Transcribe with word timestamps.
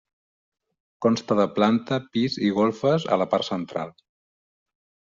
Consta 1.07 1.37
de 1.41 1.45
planta 1.59 2.01
pis 2.17 2.39
i 2.49 2.51
golfes 2.59 3.09
a 3.17 3.23
la 3.25 3.31
part 3.37 3.49
central. 3.55 3.97